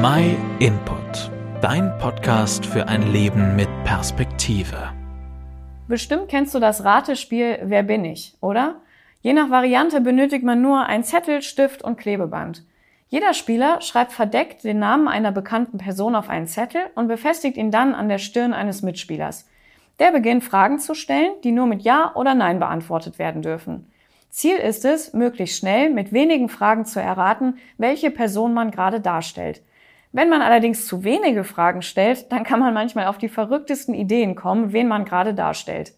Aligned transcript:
My 0.00 0.36
Input, 0.60 1.28
dein 1.60 1.98
Podcast 1.98 2.64
für 2.64 2.86
ein 2.86 3.10
Leben 3.10 3.56
mit 3.56 3.68
Perspektive. 3.82 4.92
Bestimmt 5.88 6.28
kennst 6.28 6.54
du 6.54 6.60
das 6.60 6.84
Ratespiel 6.84 7.58
Wer 7.64 7.82
bin 7.82 8.04
ich, 8.04 8.36
oder? 8.40 8.76
Je 9.22 9.32
nach 9.32 9.50
Variante 9.50 10.00
benötigt 10.00 10.44
man 10.44 10.62
nur 10.62 10.86
ein 10.86 11.02
Zettel, 11.02 11.42
Stift 11.42 11.82
und 11.82 11.98
Klebeband. 11.98 12.62
Jeder 13.08 13.34
Spieler 13.34 13.80
schreibt 13.80 14.12
verdeckt 14.12 14.62
den 14.62 14.78
Namen 14.78 15.08
einer 15.08 15.32
bekannten 15.32 15.78
Person 15.78 16.14
auf 16.14 16.28
einen 16.28 16.46
Zettel 16.46 16.82
und 16.94 17.08
befestigt 17.08 17.56
ihn 17.56 17.72
dann 17.72 17.92
an 17.92 18.08
der 18.08 18.18
Stirn 18.18 18.52
eines 18.52 18.82
Mitspielers. 18.82 19.48
Der 19.98 20.12
beginnt 20.12 20.44
Fragen 20.44 20.78
zu 20.78 20.94
stellen, 20.94 21.32
die 21.42 21.50
nur 21.50 21.66
mit 21.66 21.82
Ja 21.82 22.12
oder 22.14 22.36
Nein 22.36 22.60
beantwortet 22.60 23.18
werden 23.18 23.42
dürfen. 23.42 23.90
Ziel 24.30 24.58
ist 24.58 24.84
es, 24.84 25.12
möglichst 25.12 25.58
schnell 25.58 25.90
mit 25.90 26.12
wenigen 26.12 26.48
Fragen 26.48 26.84
zu 26.84 27.00
erraten, 27.00 27.58
welche 27.78 28.12
Person 28.12 28.54
man 28.54 28.70
gerade 28.70 29.00
darstellt. 29.00 29.60
Wenn 30.12 30.30
man 30.30 30.40
allerdings 30.42 30.86
zu 30.86 31.04
wenige 31.04 31.44
Fragen 31.44 31.82
stellt, 31.82 32.32
dann 32.32 32.44
kann 32.44 32.60
man 32.60 32.72
manchmal 32.72 33.06
auf 33.06 33.18
die 33.18 33.28
verrücktesten 33.28 33.94
Ideen 33.94 34.34
kommen, 34.34 34.72
wen 34.72 34.88
man 34.88 35.04
gerade 35.04 35.34
darstellt. 35.34 35.92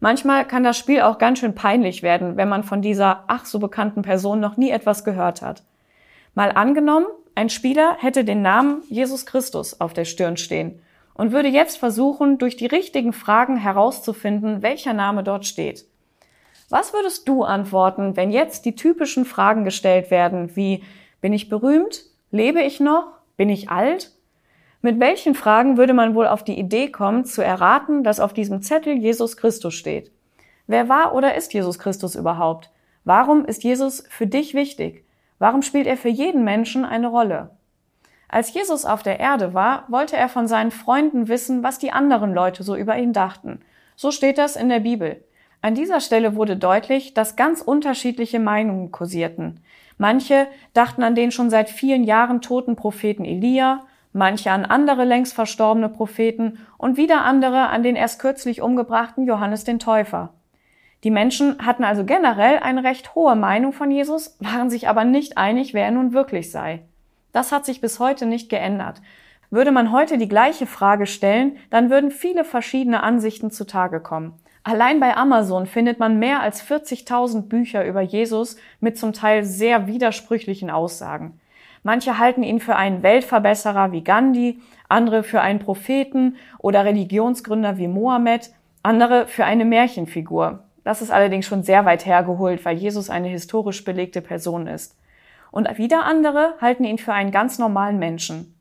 Manchmal 0.00 0.46
kann 0.46 0.62
das 0.62 0.78
Spiel 0.78 1.00
auch 1.00 1.18
ganz 1.18 1.40
schön 1.40 1.54
peinlich 1.54 2.02
werden, 2.02 2.36
wenn 2.36 2.48
man 2.48 2.62
von 2.62 2.82
dieser 2.82 3.24
ach 3.26 3.46
so 3.46 3.58
bekannten 3.58 4.02
Person 4.02 4.38
noch 4.38 4.56
nie 4.56 4.70
etwas 4.70 5.04
gehört 5.04 5.42
hat. 5.42 5.64
Mal 6.34 6.52
angenommen, 6.52 7.06
ein 7.34 7.48
Spieler 7.48 7.96
hätte 7.98 8.24
den 8.24 8.42
Namen 8.42 8.82
Jesus 8.88 9.26
Christus 9.26 9.80
auf 9.80 9.92
der 9.92 10.04
Stirn 10.04 10.36
stehen 10.36 10.80
und 11.14 11.32
würde 11.32 11.48
jetzt 11.48 11.78
versuchen, 11.78 12.38
durch 12.38 12.56
die 12.56 12.66
richtigen 12.66 13.12
Fragen 13.12 13.56
herauszufinden, 13.56 14.62
welcher 14.62 14.92
Name 14.92 15.24
dort 15.24 15.46
steht. 15.46 15.84
Was 16.68 16.92
würdest 16.92 17.28
du 17.28 17.42
antworten, 17.42 18.16
wenn 18.16 18.30
jetzt 18.30 18.66
die 18.66 18.76
typischen 18.76 19.24
Fragen 19.24 19.64
gestellt 19.64 20.10
werden, 20.10 20.54
wie 20.54 20.84
bin 21.20 21.32
ich 21.32 21.48
berühmt? 21.48 22.04
Lebe 22.30 22.60
ich 22.62 22.78
noch? 22.78 23.17
Bin 23.38 23.50
ich 23.50 23.70
alt? 23.70 24.10
Mit 24.82 24.98
welchen 24.98 25.36
Fragen 25.36 25.76
würde 25.76 25.94
man 25.94 26.16
wohl 26.16 26.26
auf 26.26 26.42
die 26.42 26.58
Idee 26.58 26.90
kommen, 26.90 27.24
zu 27.24 27.40
erraten, 27.40 28.02
dass 28.02 28.18
auf 28.18 28.32
diesem 28.32 28.62
Zettel 28.62 28.98
Jesus 28.98 29.36
Christus 29.36 29.74
steht? 29.74 30.10
Wer 30.66 30.88
war 30.88 31.14
oder 31.14 31.36
ist 31.36 31.54
Jesus 31.54 31.78
Christus 31.78 32.16
überhaupt? 32.16 32.70
Warum 33.04 33.44
ist 33.44 33.62
Jesus 33.62 34.04
für 34.10 34.26
dich 34.26 34.54
wichtig? 34.54 35.04
Warum 35.38 35.62
spielt 35.62 35.86
er 35.86 35.96
für 35.96 36.08
jeden 36.08 36.42
Menschen 36.42 36.84
eine 36.84 37.06
Rolle? 37.06 37.50
Als 38.28 38.52
Jesus 38.52 38.84
auf 38.84 39.04
der 39.04 39.20
Erde 39.20 39.54
war, 39.54 39.84
wollte 39.86 40.16
er 40.16 40.28
von 40.28 40.48
seinen 40.48 40.72
Freunden 40.72 41.28
wissen, 41.28 41.62
was 41.62 41.78
die 41.78 41.92
anderen 41.92 42.34
Leute 42.34 42.64
so 42.64 42.74
über 42.74 42.98
ihn 42.98 43.12
dachten. 43.12 43.60
So 43.94 44.10
steht 44.10 44.36
das 44.36 44.56
in 44.56 44.68
der 44.68 44.80
Bibel. 44.80 45.24
An 45.62 45.76
dieser 45.76 46.00
Stelle 46.00 46.34
wurde 46.34 46.56
deutlich, 46.56 47.14
dass 47.14 47.36
ganz 47.36 47.60
unterschiedliche 47.60 48.40
Meinungen 48.40 48.90
kursierten. 48.90 49.60
Manche 49.98 50.46
dachten 50.72 51.02
an 51.02 51.14
den 51.14 51.32
schon 51.32 51.50
seit 51.50 51.68
vielen 51.68 52.04
Jahren 52.04 52.40
toten 52.40 52.76
Propheten 52.76 53.24
Elia, 53.24 53.82
manche 54.12 54.52
an 54.52 54.64
andere 54.64 55.04
längst 55.04 55.34
verstorbene 55.34 55.88
Propheten 55.88 56.58
und 56.78 56.96
wieder 56.96 57.24
andere 57.24 57.68
an 57.68 57.82
den 57.82 57.96
erst 57.96 58.20
kürzlich 58.20 58.62
umgebrachten 58.62 59.26
Johannes 59.26 59.64
den 59.64 59.80
Täufer. 59.80 60.32
Die 61.04 61.10
Menschen 61.10 61.64
hatten 61.64 61.84
also 61.84 62.04
generell 62.04 62.58
eine 62.58 62.82
recht 62.82 63.14
hohe 63.14 63.36
Meinung 63.36 63.72
von 63.72 63.90
Jesus, 63.90 64.36
waren 64.40 64.70
sich 64.70 64.88
aber 64.88 65.04
nicht 65.04 65.36
einig, 65.36 65.74
wer 65.74 65.84
er 65.84 65.90
nun 65.90 66.12
wirklich 66.12 66.50
sei. 66.50 66.82
Das 67.32 67.52
hat 67.52 67.64
sich 67.64 67.80
bis 67.80 68.00
heute 68.00 68.26
nicht 68.26 68.48
geändert. 68.48 69.00
Würde 69.50 69.70
man 69.72 69.92
heute 69.92 70.18
die 70.18 70.28
gleiche 70.28 70.66
Frage 70.66 71.06
stellen, 71.06 71.56
dann 71.70 71.90
würden 71.90 72.10
viele 72.10 72.44
verschiedene 72.44 73.02
Ansichten 73.02 73.50
zutage 73.50 74.00
kommen. 74.00 74.34
Allein 74.64 75.00
bei 75.00 75.16
Amazon 75.16 75.66
findet 75.66 75.98
man 75.98 76.18
mehr 76.18 76.40
als 76.40 76.62
40.000 76.62 77.48
Bücher 77.48 77.86
über 77.86 78.00
Jesus 78.00 78.56
mit 78.80 78.98
zum 78.98 79.12
Teil 79.12 79.44
sehr 79.44 79.86
widersprüchlichen 79.86 80.70
Aussagen. 80.70 81.40
Manche 81.82 82.18
halten 82.18 82.42
ihn 82.42 82.60
für 82.60 82.76
einen 82.76 83.02
Weltverbesserer 83.02 83.92
wie 83.92 84.02
Gandhi, 84.02 84.60
andere 84.88 85.22
für 85.22 85.40
einen 85.40 85.60
Propheten 85.60 86.36
oder 86.58 86.84
Religionsgründer 86.84 87.78
wie 87.78 87.88
Mohammed, 87.88 88.50
andere 88.82 89.26
für 89.26 89.44
eine 89.44 89.64
Märchenfigur. 89.64 90.64
Das 90.84 91.02
ist 91.02 91.10
allerdings 91.10 91.46
schon 91.46 91.62
sehr 91.62 91.84
weit 91.84 92.06
hergeholt, 92.06 92.64
weil 92.64 92.76
Jesus 92.76 93.10
eine 93.10 93.28
historisch 93.28 93.84
belegte 93.84 94.20
Person 94.20 94.66
ist. 94.66 94.96
Und 95.50 95.78
wieder 95.78 96.04
andere 96.04 96.54
halten 96.60 96.84
ihn 96.84 96.98
für 96.98 97.12
einen 97.12 97.30
ganz 97.30 97.58
normalen 97.58 97.98
Menschen. 97.98 98.57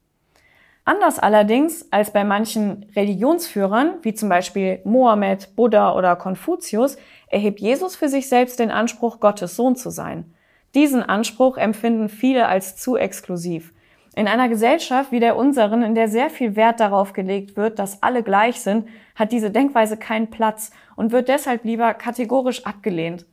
Anders 0.87 1.19
allerdings 1.19 1.91
als 1.91 2.13
bei 2.13 2.23
manchen 2.23 2.85
Religionsführern, 2.95 3.95
wie 4.03 4.13
zum 4.13 4.29
Beispiel 4.29 4.79
Mohammed, 4.85 5.53
Buddha 5.57 5.93
oder 5.93 6.15
Konfuzius, 6.15 6.95
erhebt 7.27 7.59
Jesus 7.59 7.97
für 7.97 8.07
sich 8.07 8.29
selbst 8.29 8.57
den 8.57 8.71
Anspruch, 8.71 9.19
Gottes 9.19 9.57
Sohn 9.57 9.75
zu 9.75 9.89
sein. 9.89 10.33
Diesen 10.75 11.03
Anspruch 11.03 11.57
empfinden 11.57 12.07
viele 12.07 12.47
als 12.47 12.77
zu 12.77 12.95
exklusiv. 12.95 13.73
In 14.15 14.29
einer 14.29 14.47
Gesellschaft 14.47 15.11
wie 15.11 15.19
der 15.19 15.35
unseren, 15.35 15.83
in 15.83 15.93
der 15.93 16.07
sehr 16.07 16.29
viel 16.29 16.55
Wert 16.55 16.79
darauf 16.79 17.11
gelegt 17.11 17.57
wird, 17.57 17.79
dass 17.79 18.01
alle 18.01 18.23
gleich 18.23 18.61
sind, 18.61 18.87
hat 19.15 19.33
diese 19.33 19.51
Denkweise 19.51 19.97
keinen 19.97 20.29
Platz 20.29 20.71
und 20.95 21.11
wird 21.11 21.27
deshalb 21.27 21.65
lieber 21.65 21.93
kategorisch 21.95 22.65
abgelehnt. 22.65 23.25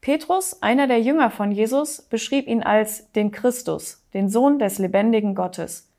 Petrus, 0.00 0.62
einer 0.62 0.86
der 0.86 1.02
Jünger 1.02 1.28
von 1.28 1.52
Jesus, 1.52 2.00
beschrieb 2.00 2.46
ihn 2.46 2.62
als 2.62 3.12
den 3.12 3.32
Christus, 3.32 4.02
den 4.14 4.30
Sohn 4.30 4.58
des 4.58 4.78
lebendigen 4.78 5.34
Gottes. 5.34 5.89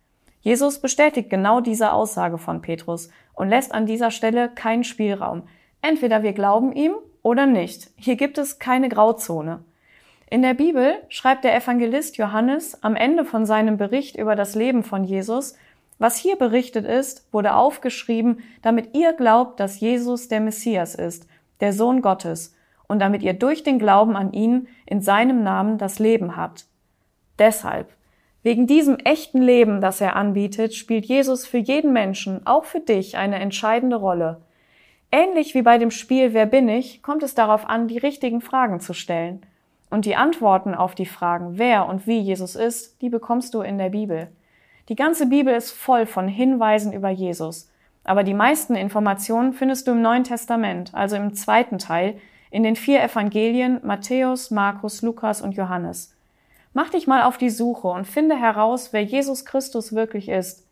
Jesus 0.42 0.80
bestätigt 0.80 1.30
genau 1.30 1.62
diese 1.62 1.94
Aussage 1.94 2.38
von 2.38 2.62
Petrus 2.62 3.10
und 3.34 3.50
lässt 3.50 3.74
an 3.74 3.86
dieser 3.86 4.12
Stelle 4.12 4.50
keinen 4.50 4.84
Spielraum. 4.84 5.44
Entweder 5.82 6.24
wir 6.24 6.34
glauben 6.34 6.74
ihm 6.74 6.94
oder 7.24 7.46
nicht. 7.46 7.92
Hier 7.96 8.16
gibt 8.16 8.38
es 8.38 8.60
keine 8.60 8.90
Grauzone. 8.90 9.64
In 10.30 10.42
der 10.42 10.54
Bibel 10.54 10.96
schreibt 11.10 11.44
der 11.44 11.56
Evangelist 11.56 12.18
Johannes 12.18 12.82
am 12.84 12.96
Ende 12.96 13.26
von 13.26 13.46
seinem 13.46 13.78
Bericht 13.78 14.16
über 14.16 14.36
das 14.36 14.56
Leben 14.56 14.84
von 14.84 15.04
Jesus, 15.04 15.56
was 16.00 16.18
hier 16.18 16.36
berichtet 16.36 16.86
ist, 16.86 17.32
wurde 17.32 17.54
aufgeschrieben, 17.54 18.40
damit 18.64 18.96
ihr 18.96 19.14
glaubt, 19.14 19.60
dass 19.60 19.80
Jesus 19.80 20.30
der 20.30 20.40
Messias 20.40 20.96
ist, 20.96 21.28
der 21.60 21.74
Sohn 21.74 22.02
Gottes, 22.02 22.56
und 22.88 23.00
damit 23.00 23.22
ihr 23.22 23.34
durch 23.34 23.62
den 23.64 23.78
Glauben 23.78 24.16
an 24.16 24.34
ihn 24.34 24.68
in 24.86 25.02
seinem 25.02 25.44
Namen 25.44 25.78
das 25.78 26.00
Leben 26.00 26.36
habt. 26.36 26.66
Deshalb, 27.38 27.94
Wegen 28.44 28.66
diesem 28.66 28.98
echten 28.98 29.42
Leben, 29.42 29.82
das 29.82 30.02
er 30.02 30.16
anbietet, 30.16 30.74
spielt 30.74 31.06
Jesus 31.06 31.46
für 31.46 31.60
jeden 31.60 31.94
Menschen, 31.94 32.46
auch 32.48 32.66
für 32.66 32.80
dich, 32.80 33.18
eine 33.18 33.40
entscheidende 33.40 33.98
Rolle. 33.98 34.42
Ähnlich 35.12 35.54
wie 35.54 35.62
bei 35.62 35.78
dem 35.78 35.92
Spiel 35.92 36.34
Wer 36.34 36.48
bin 36.48 36.68
ich, 36.68 37.04
kommt 37.04 37.22
es 37.22 37.36
darauf 37.36 37.70
an, 37.70 37.88
die 37.88 38.00
richtigen 38.00 38.42
Fragen 38.42 38.80
zu 38.80 38.94
stellen. 38.94 39.46
Und 39.92 40.06
die 40.06 40.16
Antworten 40.16 40.74
auf 40.74 40.96
die 40.96 41.06
Fragen, 41.06 41.60
wer 41.60 41.88
und 41.88 42.08
wie 42.08 42.20
Jesus 42.20 42.56
ist, 42.56 43.02
die 43.02 43.10
bekommst 43.10 43.54
du 43.54 43.62
in 43.62 43.78
der 43.78 43.90
Bibel. 43.90 44.30
Die 44.90 44.96
ganze 44.96 45.28
Bibel 45.28 45.54
ist 45.54 45.72
voll 45.72 46.06
von 46.06 46.28
Hinweisen 46.28 46.94
über 46.94 47.10
Jesus. 47.10 47.70
Aber 48.04 48.24
die 48.24 48.34
meisten 48.34 48.74
Informationen 48.74 49.54
findest 49.54 49.88
du 49.88 49.92
im 49.92 50.02
Neuen 50.02 50.24
Testament, 50.24 50.92
also 50.94 51.16
im 51.16 51.34
zweiten 51.34 51.78
Teil, 51.78 52.16
in 52.50 52.64
den 52.64 52.76
vier 52.76 53.04
Evangelien 53.04 53.82
Matthäus, 53.84 54.50
Markus, 54.50 55.02
Lukas 55.02 55.42
und 55.42 55.56
Johannes. 55.56 56.16
Mach 56.74 56.90
dich 56.90 57.06
mal 57.06 57.24
auf 57.24 57.38
die 57.38 57.50
Suche 57.50 57.90
und 57.90 58.08
finde 58.08 58.40
heraus, 58.40 58.94
wer 58.94 59.04
Jesus 59.04 59.44
Christus 59.44 59.94
wirklich 59.94 60.30
ist. 60.30 60.66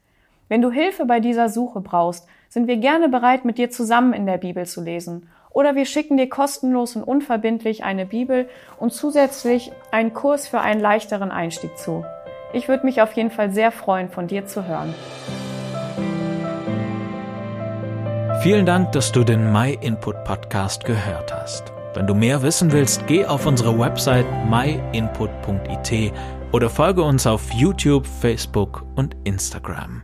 Wenn 0.48 0.62
du 0.62 0.72
Hilfe 0.72 1.06
bei 1.06 1.20
dieser 1.20 1.50
Suche 1.50 1.82
brauchst, 1.82 2.26
sind 2.48 2.68
wir 2.68 2.78
gerne 2.78 3.10
bereit, 3.10 3.44
mit 3.44 3.58
dir 3.58 3.70
zusammen 3.70 4.14
in 4.14 4.26
der 4.26 4.38
Bibel 4.38 4.66
zu 4.66 4.82
lesen. 4.82 5.30
Oder 5.50 5.76
wir 5.76 5.86
schicken 5.86 6.16
dir 6.16 6.30
kostenlos 6.30 6.96
und 6.96 7.04
unverbindlich 7.04 7.84
eine 7.84 8.06
Bibel 8.06 8.48
und 8.80 8.94
zusätzlich 8.94 9.72
einen 9.92 10.14
Kurs 10.14 10.48
für 10.48 10.62
einen 10.62 10.80
leichteren 10.80 11.32
Einstieg 11.32 11.78
zu. 11.78 12.06
Ich 12.54 12.70
würde 12.70 12.86
mich 12.86 13.02
auf 13.02 13.14
jeden 13.14 13.30
Fall 13.30 13.52
sehr 13.52 13.72
freuen, 13.72 14.10
von 14.10 14.28
dir 14.28 14.46
zu 14.46 14.66
hören. 14.66 14.96
Vielen 18.42 18.66
Dank, 18.66 18.94
dass 18.94 19.12
du 19.12 19.26
den 19.26 19.52
My 19.52 19.78
Input 19.82 20.24
Podcast 20.24 20.86
gehört 20.86 21.34
hast. 21.34 21.74
Wenn 21.94 22.06
du 22.06 22.14
mehr 22.14 22.42
wissen 22.42 22.72
willst, 22.72 23.08
geh 23.08 23.26
auf 23.26 23.46
unsere 23.46 23.78
Website 23.78 24.26
myinput.it 24.48 26.14
oder 26.52 26.70
folge 26.70 27.02
uns 27.02 27.26
auf 27.26 27.52
YouTube, 27.52 28.06
Facebook 28.06 28.86
und 28.96 29.16
Instagram. 29.24 30.04